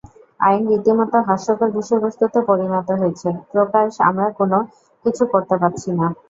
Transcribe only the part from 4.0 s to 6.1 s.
আমরা কেনো কিছু করতে পারছি না?